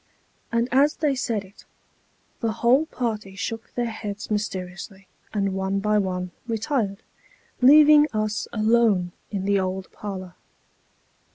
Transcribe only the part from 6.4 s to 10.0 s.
retired, leaving us alone in the old